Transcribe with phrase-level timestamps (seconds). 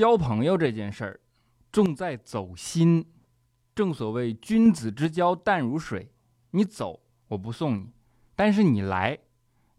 [0.00, 1.20] 交朋友这件事儿，
[1.70, 3.04] 重在走心。
[3.74, 6.10] 正所谓君子之交淡如水，
[6.52, 7.90] 你走我不送你，
[8.34, 9.18] 但是你来，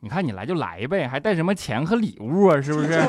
[0.01, 2.61] 你看你来就来呗，还带什么钱和礼物啊？
[2.61, 2.89] 是不是？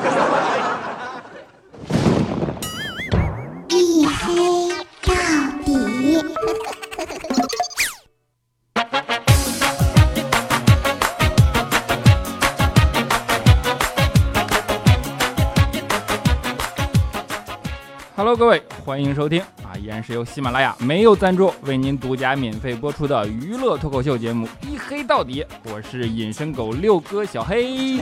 [18.35, 27.99] 各位，欢迎收听啊，依然是由喜马拉雅没有赞助为您独家免费播出的娱乐脱口秀节目《一黑到底》，我是隐身狗六哥小黑。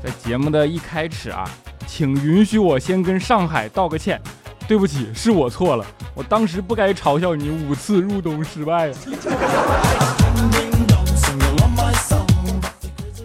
[0.00, 1.44] 在节目的一开始啊，
[1.88, 4.20] 请允许我先跟上海道个歉，
[4.68, 8.92] 对不起，是我错了，我当时不该嘲笑你五次入冬失败。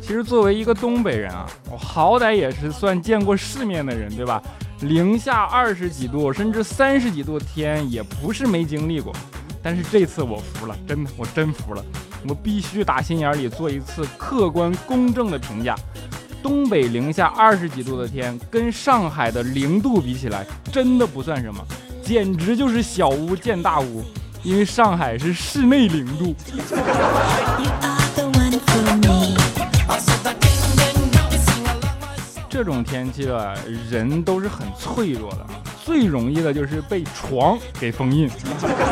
[0.02, 1.46] 其实作为一个东北人啊，
[1.92, 4.40] 好歹也是算见过世面的人，对吧？
[4.82, 9.12] 零下二十几度甚至三十几度天也不是没经历过。
[9.64, 11.84] 但是这次我服了，真的，我真服了。
[12.28, 15.76] 我必须打心眼里做一次客观公正的评价。
[16.44, 21.66] 东北零下二十几度的天，跟上海的零度比起来，真的不算什么，
[22.04, 24.06] 简直就是小巫见大巫。
[24.44, 26.36] 因为上海是室内零度。
[32.60, 33.54] 这种天气啊，
[33.90, 35.46] 人都是很脆弱的，
[35.86, 38.30] 最容易的就是被床给封印。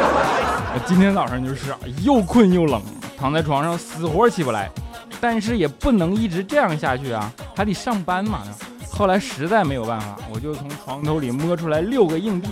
[0.88, 2.82] 今天早上就是又困又冷，
[3.18, 4.72] 躺在床上死活起不来，
[5.20, 8.42] 但是也不能一直这样下去啊，还得上班嘛。
[8.90, 12.48] 后来实在没有办法，我就从床头里摸出来六个硬币，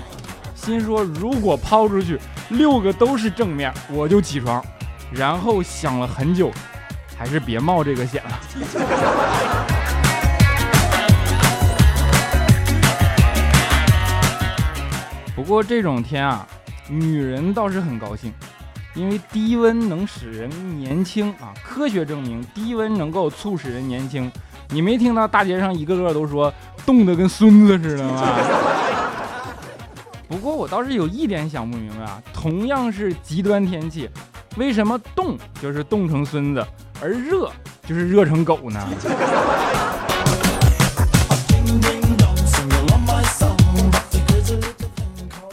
[0.54, 2.20] 心说如果抛出去
[2.50, 4.62] 六个都是正面，我就起床。
[5.14, 6.52] 然后想了很久，
[7.18, 8.40] 还是别冒这个险了。
[15.46, 16.44] 不过这种天啊，
[16.90, 18.34] 女人倒是很高兴，
[18.96, 21.54] 因为低温能使人年轻啊。
[21.64, 24.32] 科学证明，低温能够促使人年轻。
[24.70, 26.52] 你没听到大街上一个个都说
[26.84, 28.24] 冻得跟孙子似的吗？
[30.28, 34.10] 不过我倒是有一点想不明白啊，同样是极端天气，
[34.58, 36.66] 为什么冻就是冻成孙子，
[37.00, 37.52] 而热
[37.88, 38.84] 就是热成狗呢？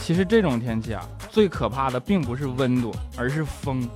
[0.04, 3.88] 其实这种天气啊，最可怕的并不是温度，而是风。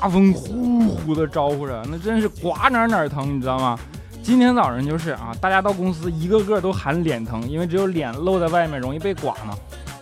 [0.00, 3.78] 大风呼呼的招呼着，那真是刮哪哪疼，你知道吗？
[4.22, 9.54] 今天早上就是啊，大家到公司一个个都喊脸疼，因为只有脸露在外面容易被刮嘛。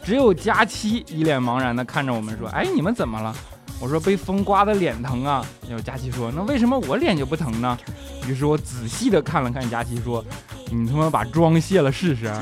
[0.02, 3.34] 只有佳期一脸茫然的看着我们说：“哎，你们怎么了？”
[3.80, 7.76] 我说：“被风刮的脸疼啊。”有佳期说：“那为什么我脸就不疼呢？”
[8.26, 10.24] 于是我仔细的看了看佳期，说
[10.70, 12.32] ：“你他妈把妆卸了试试。”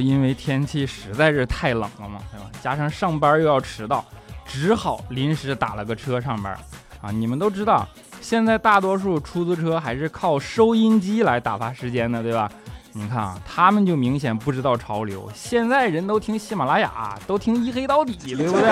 [0.00, 2.46] 因为天气实在是太冷了嘛，对吧？
[2.60, 4.04] 加上上班又要迟到，
[4.46, 6.56] 只好临时打了个车上班。
[7.00, 7.86] 啊，你们都知道，
[8.20, 12.50] 现在大多数出租车还是靠收音机来打发时间的，对吧？
[12.92, 15.30] 你看啊，他们就明显不知道潮流。
[15.32, 18.62] 现在人都听喜马拉雅，都听一黑到底，对不对？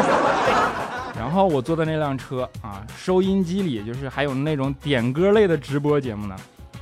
[1.17, 6.35] 然后我坐的那辆车啊，收音机里就是还有那种点歌类的直播节目呢，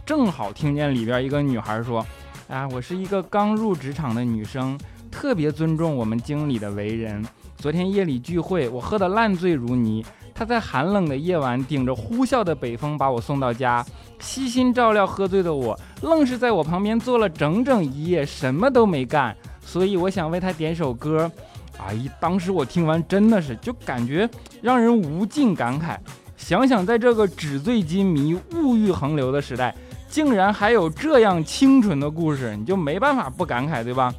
[0.07, 2.05] 正好听见里边一个女孩说。
[2.49, 4.79] 啊，我是一个刚入职场的女生，
[5.11, 7.25] 特别尊重我们经理的为人。
[7.57, 10.05] 昨天夜里聚会，我喝得烂醉如泥。
[10.35, 13.85] 他在寒冷的夜晚，顶着呼啸的北风把我送到家，
[14.19, 19.35] 悉心照料喝醉的我，愣是在我旁边坐了整整一夜，什么都没干。
[19.65, 21.31] 所以我想为他点首歌。
[21.79, 24.29] 哎，当时我听完真的是就感觉
[24.61, 25.97] 让人无尽感慨。
[26.37, 29.75] 想想在这个纸醉金迷、物欲横流的时代。
[30.15, 34.15] 竟然还有这样清纯的故事，你就没办法不感慨，对吧？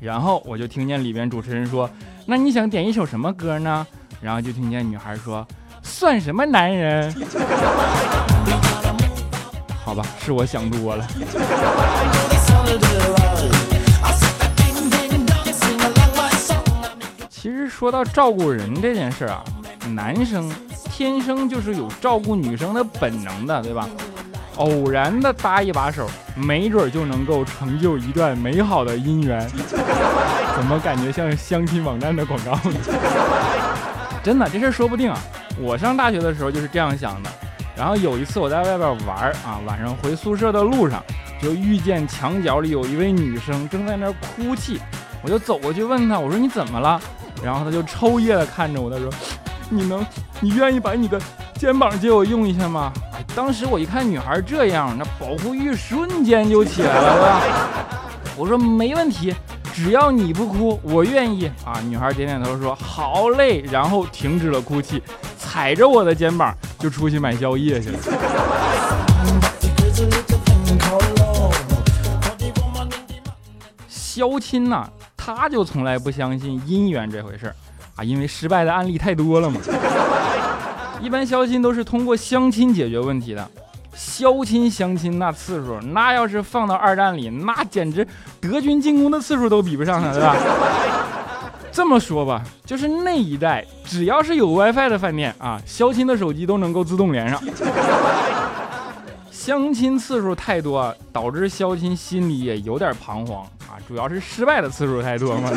[0.00, 1.90] 然后我就听见里边主持人说
[2.26, 3.84] ：“那你想点一首什么歌呢？”
[4.22, 5.44] 然后就听见女孩说
[5.82, 7.12] ：“算什么男人？”
[9.84, 11.04] 好吧，是我想多了。
[17.28, 19.42] 其实说到照顾人这件事啊，
[19.92, 20.48] 男生
[20.92, 23.88] 天生就是有照顾女生的本能的，对吧？
[24.56, 29.48] 偶然的搭一把手，没准就能够成就一段美好的姻缘。
[30.54, 32.58] 怎么感觉像相亲网站的广告？
[34.22, 35.18] 真的，这事说不定啊！
[35.58, 37.30] 我上大学的时候就是这样想的。
[37.76, 41.02] 然后有一次我在外边玩啊，晚上回宿舍的路上，
[41.40, 44.80] 就遇见墙角里有一位女生正在那哭泣，
[45.22, 47.00] 我就走过去问她，我说你怎么了？
[47.44, 49.10] 然后她就抽噎的看着我，她说
[49.68, 50.04] 你能，
[50.40, 51.20] 你愿意把你的
[51.58, 52.92] 肩膀借我用一下吗？
[53.12, 57.42] 哎，当时我一看女孩这样，那保护欲瞬间就起来了，
[58.36, 59.34] 我说没问题，
[59.72, 61.80] 只要你不哭，我愿意啊。
[61.88, 65.02] 女孩点点头说好嘞，然后停止了哭泣，
[65.38, 67.98] 踩着我的肩膀就出去买宵夜去了。
[73.88, 74.86] 肖亲呐，
[75.16, 77.54] 他就从来不相信姻缘这回事儿
[77.96, 79.58] 啊，因为失败的案例太多了嘛。
[81.00, 83.48] 一般相亲都是通过相亲解决问题的，
[83.94, 88.06] 相亲相亲那次数，那要是放到二战里，那简直
[88.40, 90.36] 德军进攻的次数都比不上了，对吧？
[91.70, 97.40] 这么说吧，就是那一代，只要是有 WiFi 的饭店啊，相亲的手机都能够自动连上。
[99.30, 105.50] 相亲次数太多，导致相亲心里也有点彷徨啊，主要是失败的次数太多嘛。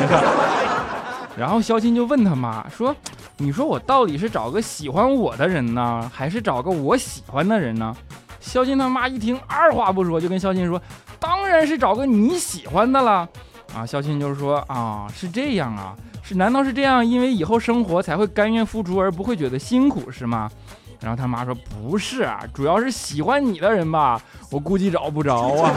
[1.36, 2.94] 然后肖亲就问他妈说
[3.38, 7.94] ：“你说我到底是找个喜欢我的人呢，还是找个我喜欢的人呢？”
[8.40, 10.80] 肖亲他妈一听，二话不说就跟肖亲说
[11.20, 13.28] ：“当然是找个你喜欢的了。”
[13.74, 17.06] 啊，肖亲就说：“啊，是这样啊，是难道是这样？
[17.06, 20.50] 因为以后生活才会甘愿付出，而不会觉得辛苦，是吗？”
[21.00, 25.72] 然后他妈说：“不是啊，主要是喜欢你的人吧，我估计找不着啊。”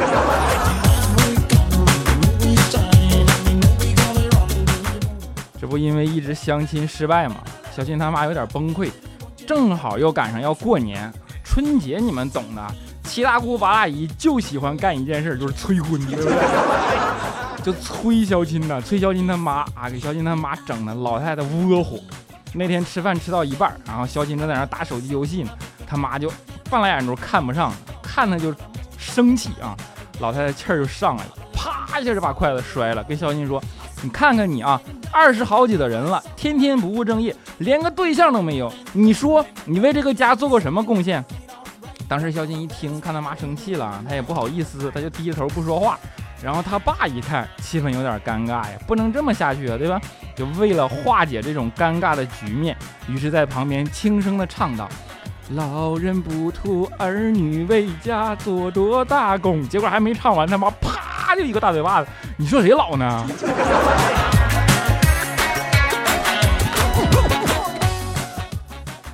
[5.74, 7.38] 不因为一直相亲失败嘛，
[7.76, 8.92] 小新他妈有点崩溃，
[9.48, 11.12] 正好又赶上要过年，
[11.44, 12.64] 春节你们懂的，
[13.06, 17.64] 七大姑八大姨就喜欢干一件事，就是催婚，对不对？
[17.64, 22.00] 就催小亲呢，催小亲他妈啊，给小亲他妈整的老太太窝火。
[22.54, 25.50] 那天吃饭吃到一半，然后肖鑫正在那打手机游戏呢，
[25.88, 26.32] 他妈就
[26.70, 27.74] 半拉眼珠看不上，
[28.04, 28.54] 看他就
[28.96, 29.76] 生气啊，
[30.20, 33.60] 老太太气儿就上来了，啪一下就把筷子摔了，跟肖鑫说
[34.04, 34.80] ：“你看看你啊，
[35.14, 41.24] 二十好几的人了，天天不务正业，连个对象都没有，你说你为这个家做过什么贡献？”
[42.06, 45.98] 当时肖金一听，看他妈生气了，他也不好意思，他就低着头不说话。
[46.44, 50.00] 然后他爸一看，气氛有点尴尬呀，不能这么下去啊，对吧？
[50.36, 52.76] 就为了化解这种尴尬的局面，
[53.08, 54.90] 于是，在旁边轻声的唱道
[55.56, 60.93] ：“老人不图儿女为家做多大功。”结果还没唱完，他妈啪
[61.36, 62.08] 就一个大嘴巴子。
[62.38, 63.26] 你说谁老呢？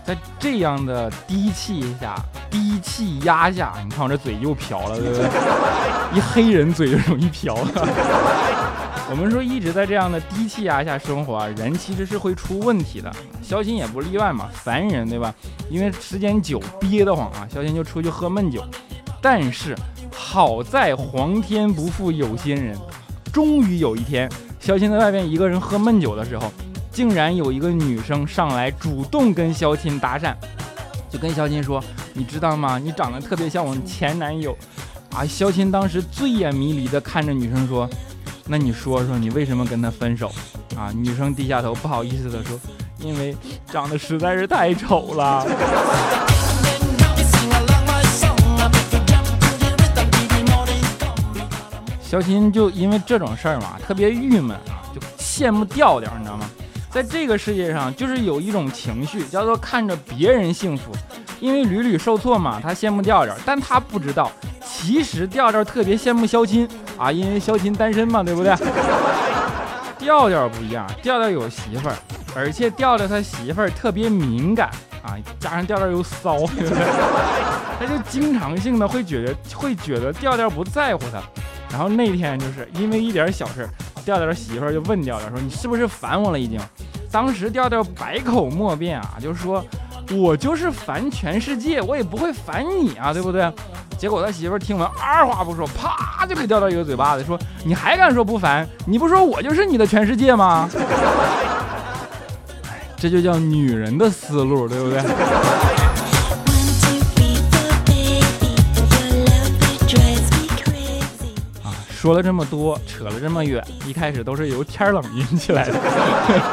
[0.04, 2.16] 在这样的低气下。
[2.52, 5.30] 低气压下，你看我这嘴又瓢了，对不对？
[6.18, 7.54] 一黑人嘴就容易瓢。
[9.12, 13.12] 我们说一直在这样的低气压下生活啊，人其实是会出问题的。
[13.44, 15.32] 肖鑫也不例外嘛，烦人对吧？
[15.70, 18.64] 因为时间久憋得慌啊，肖鑫就出去喝闷酒。
[19.22, 19.76] 但是
[20.12, 22.78] 好在皇天不负有心人，
[23.32, 24.30] 终于有一天，
[24.60, 26.52] 肖鑫在外面一个人喝闷酒的时候，
[26.92, 30.36] 竟然有一个女生上来主动跟肖鑫搭讪。
[31.10, 31.84] 就跟肖钦说
[32.14, 32.78] ：“你知道吗？
[32.78, 34.56] 你长得特别像我前男友。”
[35.16, 37.90] 啊，肖钦当时醉眼迷离的看着女生说
[38.46, 40.32] ：“那你说说你为什么跟他分手？”
[40.78, 42.60] 啊，女生低下头不好意思的说
[43.02, 43.36] ：“因为
[43.66, 45.44] 长得实在是太丑了。”
[52.10, 56.50] 肖钦就因为这种事儿嘛，特别郁闷啊，就羡慕调调，你知道吗？
[56.90, 60.92] 在这个世界上，就是有一种情绪叫做看着别人幸福，
[61.40, 64.32] 因为屡屡受挫嘛，他羡慕调调，但他不知道，
[64.66, 66.68] 其实调调特别羡慕肖钦
[66.98, 68.56] 啊，因为肖钦单身嘛，对不对？
[70.00, 71.96] 调调不一样，调调有媳妇儿，
[72.36, 74.72] 而且调调他媳妇儿特别敏感
[75.04, 76.38] 啊，加上调调又骚，
[77.80, 81.22] 他就经常性的会觉得会觉得调调不在乎他，
[81.70, 83.68] 然后那天就是因为一点小事。
[84.06, 86.40] 调调的媳妇儿就问调调说：“你是不是烦我了？
[86.40, 86.60] 已经。”
[87.12, 89.64] 当时调调百口莫辩啊，就说
[90.18, 93.52] ：“我就是烦全世界，我也不会烦你啊，对不对？”
[94.00, 98.68] 结果他媳妇儿听完，二话不说，啪就给调调一个嘴巴子，说：“你还敢说不烦？
[98.88, 100.68] 你不说我就是你的全世界吗？”
[102.66, 105.00] 哎，这就叫女人的思路，对不对？
[112.00, 115.76] 说了这么多，扯了这么远，一开始都是由天冷引起来的。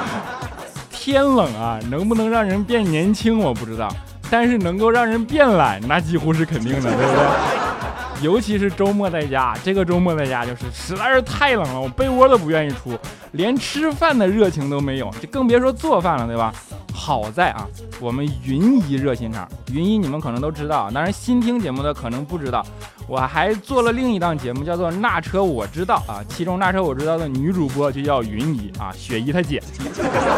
[0.90, 3.88] 天冷啊，能不能让人变年轻我不知道，
[4.28, 8.24] 但是能够让人变懒，那几乎是肯定的，对不对？
[8.24, 12.98] 尤其是周末在家，这个周末在家就是实在是太冷了，我被窝都不愿意出，
[13.30, 16.52] 连吃饭的热情都没有，就更别说做饭了，对吧？
[16.92, 17.64] 好在啊，
[18.00, 22.66] 我们云姨热心肠，云姨你们可能都知道，当然新听节目的可能不知道，
[23.08, 29.62] 我还做了另一档节目，叫做《那车我知道》啊，其中《那车我知道》的女主播就叫云姨啊，雪姨她姐。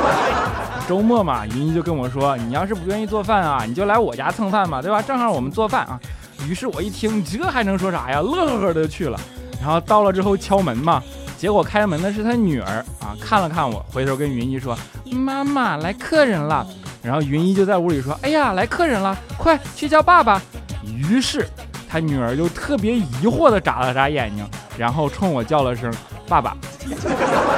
[0.87, 5.01] 周末嘛，云姨就跟我说，你要是不愿意做饭啊，你就来我家蹭饭嘛，对吧？
[5.01, 5.99] 正好我们做饭啊。
[6.47, 8.21] 于是我一听，这还能说啥呀？
[8.21, 9.19] 乐呵呵的去了。
[9.61, 11.03] 然后到了之后敲门嘛，
[11.37, 14.77] 结果开门的是他女儿啊，看了看我，回头跟云姨说
[15.11, 16.67] ：“妈妈来客人了。”
[17.03, 20.41] 然后云姨就在屋里说：“哎呀，来客人了，快去叫爸爸。”
[20.85, 21.47] 于是
[21.89, 25.93] 他女儿就特别疑惑的眨了眨眼睛，然后冲我叫了声
[26.29, 26.57] “爸爸”。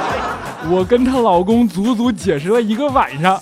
[0.69, 3.41] 我跟她老公足足解释了一个晚上。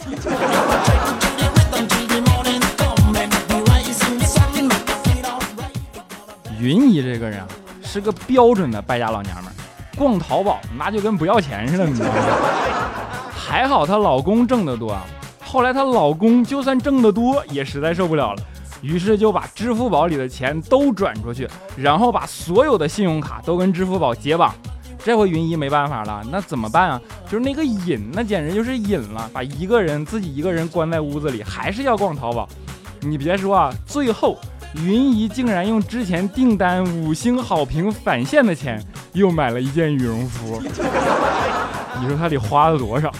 [6.60, 7.42] 云姨这个人，
[7.84, 9.56] 是个标准的败家老娘们儿，
[9.96, 12.14] 逛淘宝那就跟不要钱似的，你知道吗？
[13.34, 14.98] 还好她老公挣得多，
[15.42, 18.42] 后来她老公就算挣得多也实在受不了了，
[18.82, 24.54] 于是就把支付宝里的钱都转出去，然后把所有的信用卡都跟支付宝解绑。
[25.04, 27.02] 这回云姨没办法了，那怎么办啊？
[27.26, 32.48] 就是那个瘾，那简直就是瘾了，把一个人自己一个人关在屋子里，还是要逛淘宝。
[33.02, 34.38] 你别说啊，最后。
[34.76, 38.80] 云姨竟然用之前订单五星好评返现的钱，
[39.14, 40.62] 又买了一件羽绒服。
[42.00, 43.12] 你说他得花了多少？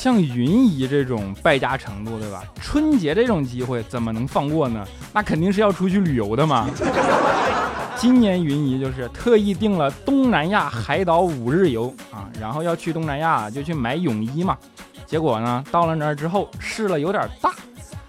[0.00, 2.42] 像云姨这种败家程度，对吧？
[2.58, 4.82] 春节这种机会怎么能放过呢？
[5.12, 6.66] 那肯定是要出去旅游的嘛。
[7.96, 14.56] 今年云姨就是特意订了东南亚海岛五日游啊，然后要去东南亚就去买泳衣嘛。
[15.04, 17.50] 结果呢，到了那儿之后试了有点大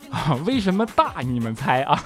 [0.09, 1.15] 啊，为什么大？
[1.19, 2.01] 你们猜啊？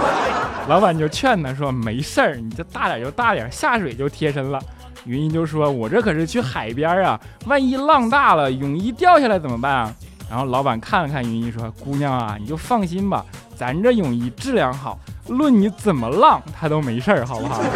[0.66, 4.58] 老板就劝他说：“没事儿，你这大点就大点，下水就贴身了。”
[5.04, 9.94] 云姨就说：“我这可是去海边啊，万一浪大了，泳衣掉下来怎么办啊？”
[10.30, 13.24] 然后老板看了看云姨说：“姑娘啊，你就放心吧，
[13.56, 17.60] 咱这泳衣质量好。”论你怎么浪，它都没事儿，好不好？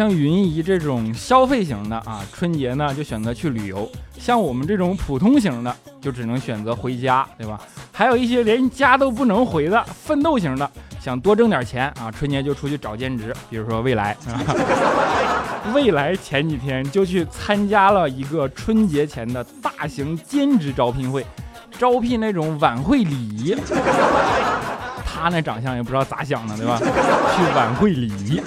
[0.00, 3.86] 像云姨这种消费型的啊，春节呢就选择去旅游；
[4.18, 7.60] 像我们这种普通型的，就只能选择回家，对吧？
[7.92, 14.12] 还有一些连家都不能回的奋斗型的，想多挣点钱啊，春节就出去找兼职，比如说未来。
[14.26, 14.40] 啊
[15.74, 21.26] 未来前几天就去参加了一个春节前的大型兼职招聘会，
[21.78, 23.54] 招聘那种晚会礼仪。
[25.04, 26.78] 他那长相也不知道咋想的，对吧？
[26.78, 28.40] 去晚会礼仪，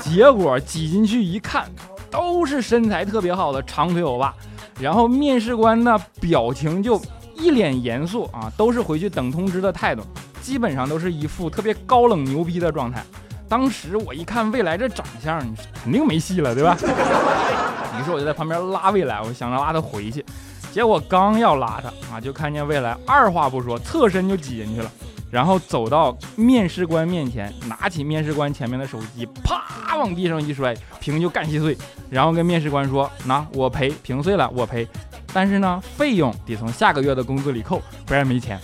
[0.00, 1.68] 结果挤进去一看，
[2.10, 4.34] 都是身材特别好的长腿欧巴。
[4.80, 7.00] 然后面试官呢表情就
[7.34, 10.02] 一脸严肃啊，都是回去等通知的态度，
[10.40, 13.04] 基本上都是一副特别高冷牛逼的状态。
[13.48, 15.38] 当时我一看未来这长相，
[15.82, 16.76] 肯定没戏了，对吧？
[18.00, 20.24] 于是我就在旁边拉未来，我想着拉他回去。
[20.72, 24.90] 结果刚要拉他啊，就看见未来二话不说，侧身就挤进去了，
[25.30, 31.76] 然后走到面试官面前，拿起面试官前面的手机，啪往地上一摔，屏就干稀碎。
[32.10, 34.86] 然后跟面试官说：“那我赔，屏碎了我赔，
[35.32, 38.58] 但是呢，费用得从下个月的工资里扣，不然没钱。”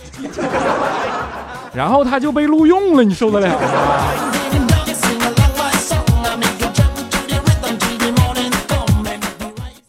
[1.73, 3.57] 然后他就被录用了，你受得了吗？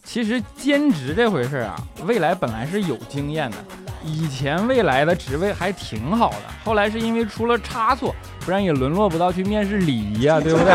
[0.03, 3.57] 其实兼职这回事啊，未来本来是有经验的。
[4.03, 8.15] 以前未来的职位还挺好的，后来是因为出了差错，
[8.45, 10.73] 不然也沦落不到去面试礼仪啊， 对不对？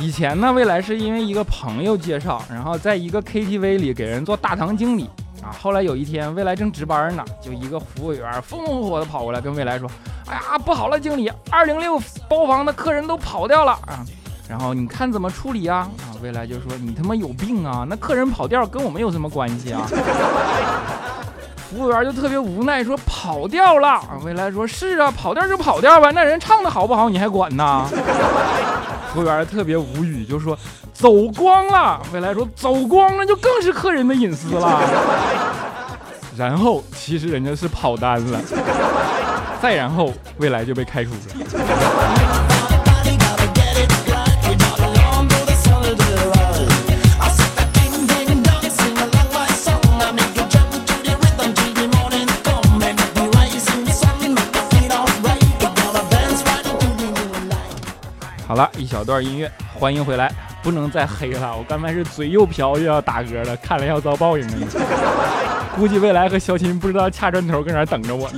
[0.00, 5.08] 以前呢，未来是因为一个朋友介绍，然后在一个 KTV 里给人做大堂经理
[5.40, 5.54] 啊。
[5.62, 9.88] 后来有一天，未来正值班呢，就一个服务员风风火火的跑过来跟未来说
[10.26, 14.04] ：“哎呀，不好了，经理，二零六包房的客人都跑掉了啊。”
[14.46, 15.88] 然后你看怎么处理啊？
[16.00, 17.86] 啊，未来就说你他妈有病啊！
[17.88, 19.88] 那客人跑调跟我们有什么关系啊？
[21.74, 24.00] 服务员就特别无奈说跑调了。
[24.24, 27.84] 未来说是啊，跑调就跑调吧，那人唱的好不好你还管呢？
[29.12, 30.56] 服务员特别无语，就说
[30.92, 32.00] 走光了。
[32.12, 34.80] 未来说走光了就更是客人的隐私了。
[36.36, 38.40] 然后其实人家是跑单了。
[39.60, 41.44] 再然后未来就被开除了。
[58.54, 60.32] 好了一小段音乐，欢迎回来，
[60.62, 61.56] 不能再黑了。
[61.56, 64.66] 我刚才是嘴又瓢又要打嗝了，看来要遭报应了。
[65.74, 68.30] 估计未来和小琴不知道掐砖头搁哪等着我，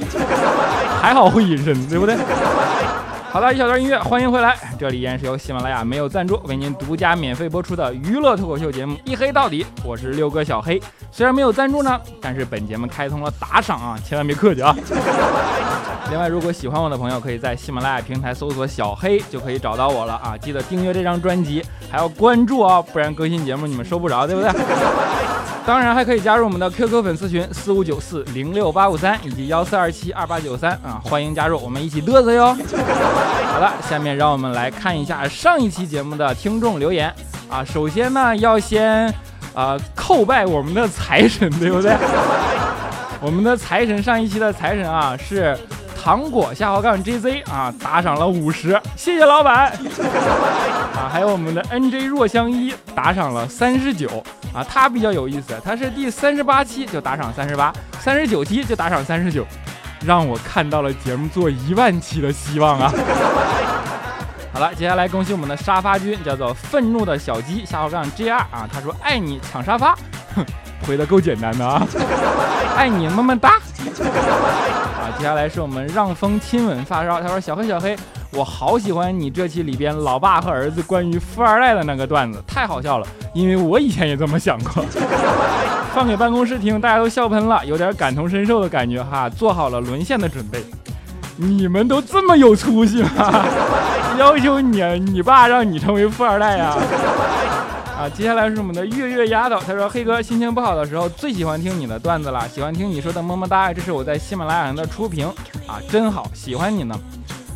[1.02, 2.16] 还好会隐身，对不对？
[3.30, 4.56] 好了，一小段音乐，欢迎回来。
[4.78, 10.80] 这里依然是由喜马拉雅没有赞助为您独家免费播出的娱乐脱口秀节目《一黑到底》，我是六哥小黑。
[11.12, 14.74] 虽然没有赞助呢，但是本节目开通了打赏啊，千万别客气啊。
[16.10, 20.36] 另外，如果喜欢我的朋友，可以在喜马拉雅平台搜索“小黑”就可以找到我了啊。
[20.38, 24.50] 记得订阅这张专辑，还要关注啊，不然更新节目你们收不着，对不对？
[25.66, 32.54] 当然还可以加入我们的 QQ 粉丝群四五九四零六八五三以及幺四二七二八九三啊，欢迎加入，我们一起嘚瑟哟。
[32.54, 37.12] 好了，下面让我们来看一下上一期节目的听众留言
[37.50, 37.64] 啊。
[37.64, 39.12] 首先呢，要先
[39.54, 41.96] 啊叩拜我们的财神，对不对？
[43.20, 45.58] 我们的财神上一期的财神啊是。
[46.06, 49.72] 糖果下滑杠 JZ 啊，打赏了五十，谢谢老板
[50.94, 51.10] 啊！
[51.12, 54.22] 还有我们的 NJ 若香一打赏了三十九
[54.54, 59.44] 啊，他比较有意思，他是第三十八期就打赏三十八，三十九期就打赏三十九，
[60.04, 62.92] 让我看到了节目做一万期的希望啊！
[64.54, 69.92] 好了，接下来恭喜我们的沙发君，叫做愤怒的小鸡下滑杠 JR 啊，他说爱你抢沙发，
[70.36, 70.46] 哼，
[70.84, 71.86] 回的够简单的啊，
[72.76, 73.50] 爱你么么哒。
[74.00, 77.20] 啊接下来是我们让风亲吻发烧。
[77.20, 77.96] 他说：“小黑小黑，
[78.32, 83.06] 我好喜欢你这期里边老爸和儿子关于富二代的那个段子，太好笑了。
[83.32, 84.84] 因为我以前也这么想过。
[85.94, 89.26] 放给办公室听，大家都笑喷了，有点感同身受的感觉哈。
[89.30, 90.62] 做好了沦陷的准备。
[91.36, 93.44] 你们都这么有出息吗？
[94.18, 96.82] 要求你，你爸让你成为富二代呀？”啊，
[98.10, 105.26] 接下来是我们的月月丫头，她说：“黑哥心情不好的时候最喜欢听你的段子了，喜欢听你说的么么哒，这是我在喜马拉雅上的初评
[105.66, 106.94] 啊，真好，喜欢你呢。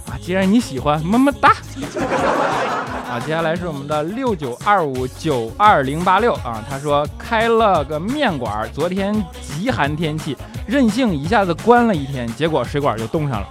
[0.06, 1.50] 啊，既然你喜欢，么么哒。
[3.08, 13.48] 啊，接下来是我们的六九二五九二零八六啊，他说开了个面馆，昨天极寒天气，任性一下子关了一天，结果水管就冻上了。”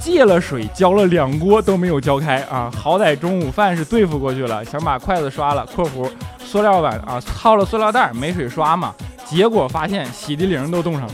[0.00, 2.72] 借了水浇了两锅都没有浇开啊！
[2.74, 6.10] 好歹中午饭是对付过去了，想把筷子刷了（括弧
[6.42, 8.94] 塑料碗啊套了塑料袋没水刷嘛），
[9.28, 11.12] 结果发现洗涤灵都冻上了。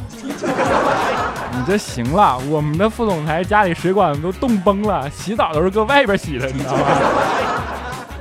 [1.53, 6.85] 你这行了，我们的副总裁家里水管都冻崩了，洗澡都是搁外边洗的，你知道吗？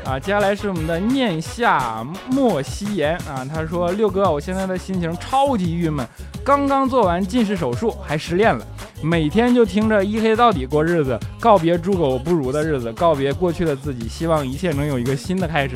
[0.05, 6.07] 啊，接下来是我们的念夏莫西言啊，他说六哥，我现在的心情超级郁闷，
[6.43, 8.63] 刚刚做完近视手术，还失恋了，
[9.01, 15.73] 每天就听着一黑到底过日子，告别猪狗不如的日子，告别过去的自己，希望一切能有一个新的开始。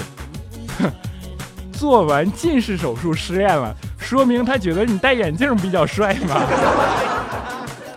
[0.78, 0.92] 哼，
[1.74, 6.40] 做完近视手术失恋了，说明他觉得你戴眼镜比较帅嘛。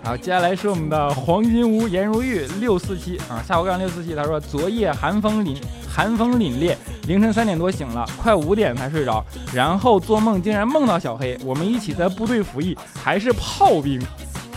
[0.05, 5.57] 好，接下来是我们的黄金屋颜如玉六四七啊，下午干六四七，他说昨夜寒风凛。
[5.95, 6.75] 寒风凛冽，
[7.07, 14.01] 凌晨三点多醒了，快五点才睡着，然后做梦竟然梦到小黑，我们一起在部队服役，还是炮兵。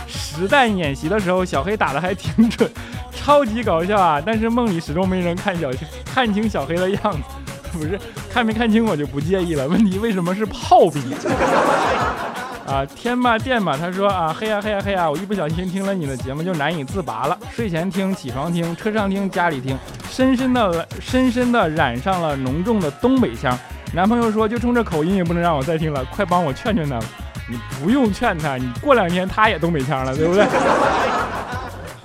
[0.08, 2.70] 实弹演习的时候，小黑打的还挺准，
[3.12, 4.20] 超级搞笑啊！
[4.24, 5.70] 但是梦里始终没人看小
[6.06, 7.22] 看清小黑的样子，
[7.70, 8.00] 不是
[8.32, 11.02] 看没看清我就不介意了，问题为什么是炮兵？
[12.66, 19.78] 啊，天吧电吧，他说啊，嘿呀嘿呀嘿呀，我一不小心听了你的节目就难以自拔了，睡前听，起床听，车上听，家里听，
[20.10, 23.56] 深深的深深的染上了浓重的东北腔。
[23.94, 26.98] 男朋友说，就冲这口音也不能让我再听了，快帮我劝劝他。
[27.48, 30.44] 你不用劝他，你过两天他也东北腔了，对不对？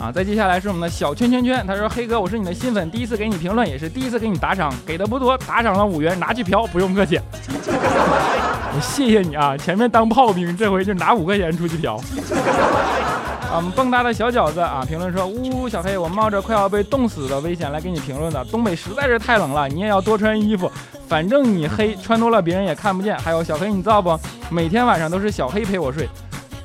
[0.02, 7.20] 啊，再接下来是我们的小圈圈圈，他说黑哥，我是你的新粉，第一次给你评论，也是第一次给你打赏，给的不多，打赏了五元，拿去嫖，不用客气。
[8.74, 9.56] 我谢谢你啊！
[9.56, 11.98] 前面当炮兵，这回就拿五块钱出去嫖。
[11.98, 18.44] 啊，我们蹦跶的小饺子啊，评论说：呜呜，小黑，我冒着快要被冻死的危险来给你评论的。
[18.46, 20.72] 东北实在是太冷了，你也要多穿衣服，
[21.08, 23.16] 反正你黑，穿多了别人也看不见。
[23.20, 24.20] 还有小黑，你知道不？
[24.50, 26.10] 每天晚上都是小黑陪我睡，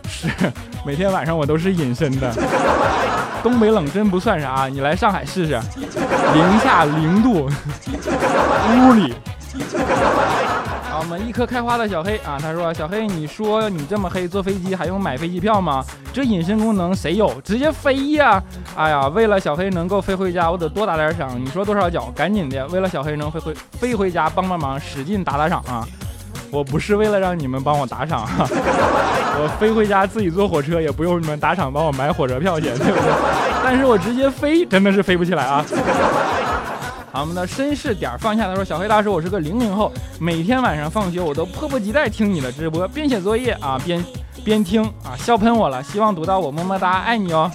[0.09, 0.29] 是，
[0.87, 2.33] 每天晚上我都是隐身的。
[3.47, 5.53] 东北冷真不算啥，你来上海试试，
[6.35, 7.49] 零下零度，
[8.75, 9.15] 屋里。
[10.99, 15.85] 我们一颗开花的小黑啊，他说：“小黑，你说你这么黑，坐飞机还用买飞机票吗？
[16.13, 17.41] 这隐身功能谁有？
[17.43, 18.43] 直接飞呀！
[18.75, 21.41] 哎呀，为了小黑能够飞回家，我得多打点赏。
[21.41, 22.13] 你说多少脚？
[22.17, 25.87] 赶紧的，为了小黑能飞回飞回家，帮帮忙，使劲打打赏啊！
[26.57, 33.12] 我不是为了让你们帮我打赏啊， 我飞回家自己坐火车也不用你们打赏帮我买火车票钱，对不对？
[33.62, 35.62] 但是我直接飞真的是飞不起来啊！”
[37.12, 44.03] 好我们的绅士点放下，他说：“小黑大叔，我是个零零后，每天晚上放学我都迫不及待听你的直播，边写作业啊边
[44.42, 47.51] 边听啊，笑喷我了，希望读到我么么哒，爱你哦。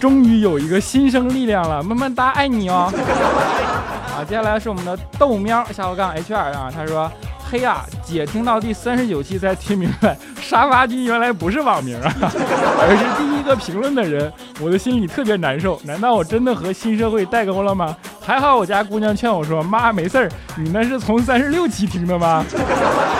[0.00, 2.92] 终于有一个新生力量了，么么哒，爱你哦。
[4.16, 7.10] 啊，接下来是我们的豆喵下划杠 HR 啊，他说。
[7.50, 14.30] 嘿呀，姐听到第三十九期才听明白，沙发君原来不是网名啊， 而是第一个评论的人。
[14.60, 17.96] 我的心里特别难受，难道我真的和新社会代沟了吗？
[18.20, 22.44] 还好我家姑娘劝我说：“妈，没事儿，你那是从三十六期听的吗？”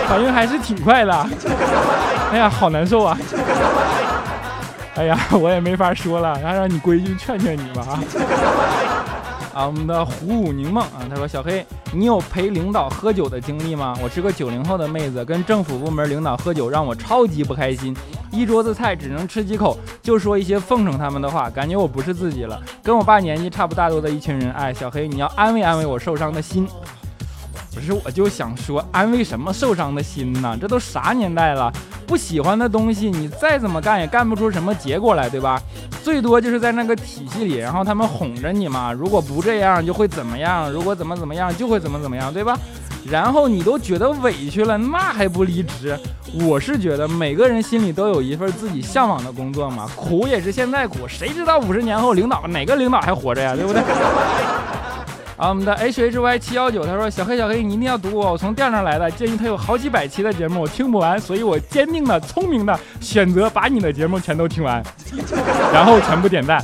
[0.07, 1.27] 反应还是挺快的。
[2.31, 3.17] 哎呀，好难受啊！
[4.99, 8.03] 哎呀， 我也没法说了，让让你闺女劝劝你吧啊！
[9.55, 13.97] 啊，我们的虎舞柠檬啊，他说：“小黑，你有陪领导喝酒的经历吗？
[14.03, 17.97] 我是个九零后的妹子，跟政府部门领导喝酒让我超级不开心，
[18.33, 22.61] 一桌子菜只能吃几口，就说一些奉承他们的话，感觉我不是自己了。
[22.83, 26.67] 跟我爸年纪差不大多的一群人，哎，小黑，你要安慰安慰我受伤的心。”
[27.75, 30.57] 不是，我就想说，安慰什么受伤的心呢？
[30.61, 31.73] 这都啥年代了，
[32.07, 35.61] 不喜欢的东西，你再怎么干也干不出什么结果来，对吧？
[36.03, 38.93] 最多就是在那个体系里，然后他们哄着你嘛。
[38.93, 40.71] 如果不这样，就会怎么样？
[40.73, 42.59] 如果怎么怎么样，就会怎么怎么样，对吧？
[43.09, 45.97] 然后你都觉得委屈了，那还不离职？
[46.43, 53.81] 我是觉得每个人心里都有一份自己向往的工作嘛，苦也是现在苦，谁知道五十年后领导哪个领导还活着呀，对不对？
[55.39, 59.09] 啊，我们的 H H Y 七幺九，他说：“小黑，小黑，你一定要读我，我从店上来的。
[59.13, 64.83] 鉴于他有好几百期的节目，我听不完，所以我坚定的、聪明的选择把你的节目全都听完，
[65.73, 66.61] 然后全部点赞，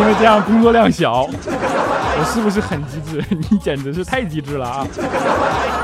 [0.00, 1.28] 因为这样工作量小。
[2.14, 3.24] 我是不是很机智？
[3.50, 4.86] 你简直是太机智了啊！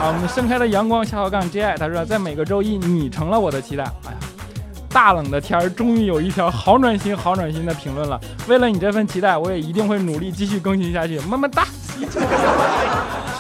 [0.03, 3.85] 啊，我们盛开的阳光下划杠 J I，他说，在每个周一，你成了我的期待。
[4.05, 4.19] 哎呀，
[4.91, 8.21] 大冷的天儿，终于有一条好暖心、好暖心的评论了。
[8.47, 11.19] 为了你这份期待，我也一定会努力继续更新下去。
[11.21, 11.67] 么么哒。”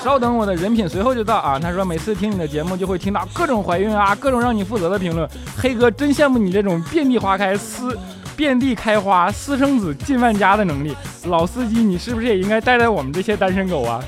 [0.02, 1.58] 稍等，我的人品随后就到啊！
[1.58, 5.28] 他说每次听你的节目就会听到各种怀孕啊，各种让你负责的评论。
[5.56, 7.98] 黑哥真羡慕你这种遍地花开私
[8.36, 10.96] 遍地开花私生子进万家的能力。
[11.24, 14.00] 老司机，你是不是也应该带带我们这些单身狗啊？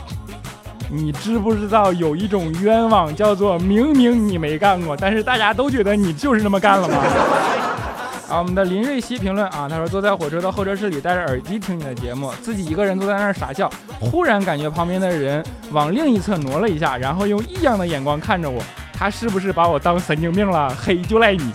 [0.92, 6.96] 你知不知道有一种冤枉叫做明明你没干过，但是大家都觉得你就是那么干了吗？
[8.28, 20.72] 啊，我们的林瑞熙评论啊，他说坐在火车的候车室里戴着耳机听你的节目，自己一个人坐在那儿傻笑，忽然感觉旁边的人往另一侧挪了一下，然后用异样的眼光看着我，他是不是把我当神经病了？
[20.74, 21.52] 嘿，就赖你，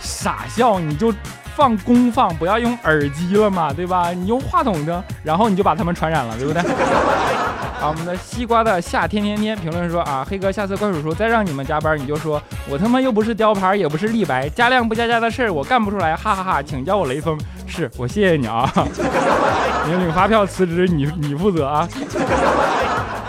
[0.00, 1.12] 傻笑你就
[1.58, 4.10] 放公放，不要用耳机了嘛，对吧？
[4.10, 6.62] 你用话筒的，然后你就把他们传染了，对不对？
[7.82, 17.36] 啊，我们的西瓜的夏天天天评论说啊，黑哥，下次怪叔叔再让你们加班，你就说我他妈又不是雕牌，也不是立白，加量不加价的事儿我干不出来，哈哈哈，请叫我雷锋。
[17.66, 18.72] 是我谢谢你啊，
[19.84, 21.88] 你领发票辞职，你你负责啊。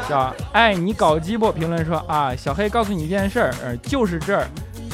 [0.08, 1.52] 小爱你搞基不？
[1.52, 4.48] 评论说啊，小黑告诉你一件事儿，呃就是这儿，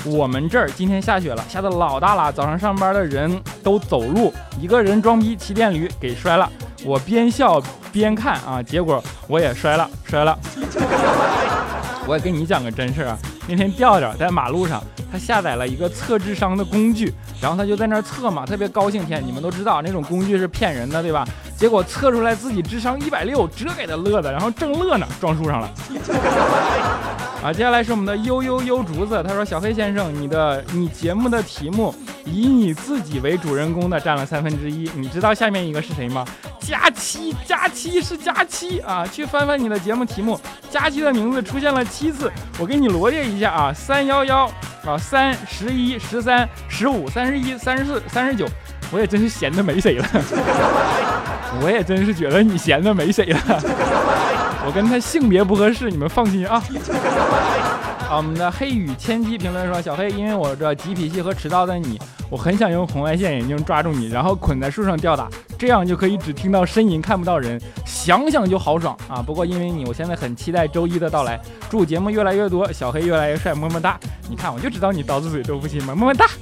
[0.06, 6.50] 我们这儿今天下雪了，下的老大了，早上上班的人都走路，一个人装逼骑电驴给摔了，
[6.86, 7.62] 我边笑。
[7.96, 10.38] 边看啊，结果我也摔了，摔了。
[12.06, 19.06] 我也跟你讲个真事儿啊，那天调调在马路上，他下载了一个测智商的工具，然后他就在那儿测嘛，特别高兴。
[19.06, 21.24] 天，你们都知道那种工具是骗人的，对吧？
[21.56, 25.70] 结果测出来自己智商一百六，这给他乐的，然后正乐呢，撞树上了。
[27.44, 31.94] 啊，接下来是我们的悠悠悠竹子，他说：“小黑先生，你的你节目的题目
[32.26, 36.26] 以你自己为主人公的占了三分之一，你知道下面一个是谁吗？
[36.60, 39.06] 佳期，佳期是佳期啊！
[39.06, 40.40] 去翻翻你的节目题目，
[40.72, 44.46] 佳期的名字出现了七次，我给你罗列一下啊：三幺幺
[44.86, 48.48] 啊，三十一十三十五三十一三十四三十九，
[48.92, 50.08] 我也真是闲的没谁了，
[51.62, 53.40] 我也真是觉得你闲的没谁了。”
[54.68, 56.56] 我跟他性别不合适，你们放心啊。
[58.10, 62.00] 啊，我们的黑羽千机评论说：“小黑，因为我这急脾气和迟到的你，
[62.32, 69.22] 我很想用红外线眼镜抓住你，然后捆在树上吊打，这样就可以只听到呻吟，看不到人，想想就好爽啊！
[69.22, 71.40] 不过因为你，我现在很期待周一的到来。
[71.70, 74.00] 祝节目越来越多，小黑越来越帅，么么哒！
[74.30, 76.26] 你看，我就知道你刀子嘴豆腐心嘛，么么哒。”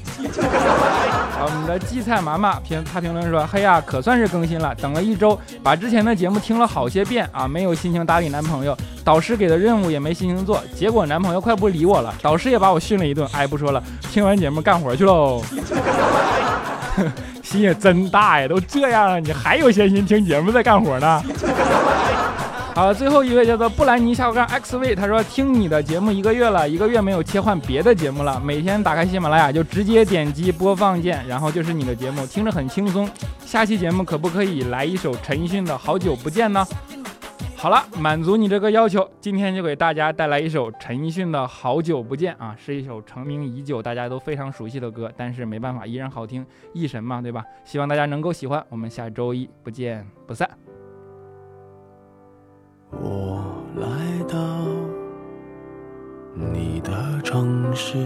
[1.34, 13.28] 好，我们的荠菜麻麻评他评论说：“嘿呀，可算是更新了，等了一周，把之前的节目听了好些遍啊，没有心情搭理男朋友，导师给的任务也没心情做，结果男朋友快不理我了，导师也把我训了一顿。
[13.32, 15.42] 哎，不说了，听完节目干活去喽。
[17.46, 21.22] 心也真大呀，都这样了，你还有闲心听节目在干活呢？”
[22.74, 33.08] 好，最后一位叫做布兰妮下杠 X V，他说听你的节目一个月了，一个月没有切换别的节目了，每天打开喜马拉雅就直接点击播放键，然后就是你的节目，听着很轻松。
[33.46, 36.66] 下期节目可不可以来一首陈奕迅的《好久不见》呢？
[37.64, 47.42] 好了，满足你这个要求，今天就给大家带来一首陈奕迅的《好久不见》啊，是一首成名已久、大家都非常熟悉的歌，但是没办法，依然好听，一神嘛，对吧？
[47.64, 50.50] 希望大家能够喜欢，我们下周一不见不散。
[52.92, 53.88] 我来
[54.28, 54.36] 到
[56.36, 57.98] 你的城市，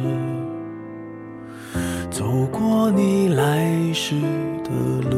[2.11, 4.21] 走过你来时
[4.63, 4.69] 的
[5.09, 5.17] 路，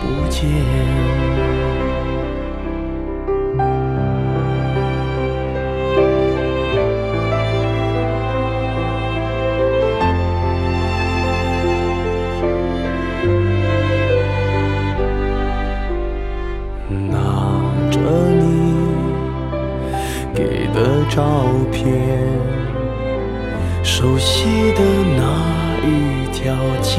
[0.00, 0.48] 不见。
[17.08, 17.16] 拿
[17.90, 17.98] 着
[18.40, 18.74] 你
[20.34, 21.22] 给的照
[21.70, 21.86] 片，
[23.82, 24.80] 熟悉的
[25.16, 25.22] 那
[25.86, 26.98] 一条街，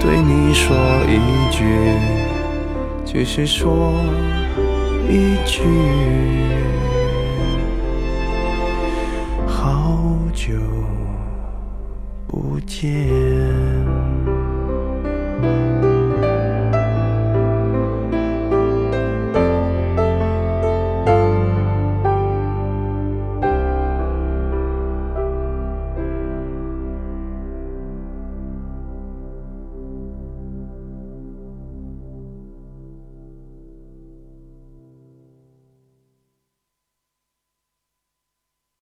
[0.00, 0.76] 对你说
[1.08, 1.18] 一
[1.50, 1.64] 句，
[3.06, 3.92] 只是说
[5.08, 5.62] 一句，
[9.46, 9.98] 好
[10.34, 10.52] 久
[12.26, 12.92] 不见。